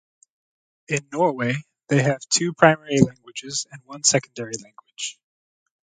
In 0.87 1.07
Norway, 1.11 1.53
they 1.89 2.01
have 2.01 2.21
two 2.27 2.53
primary 2.55 2.99
languages, 3.01 3.67
and 3.71 3.83
one 3.85 4.03
secondary 4.03 4.53
language. 4.59 5.19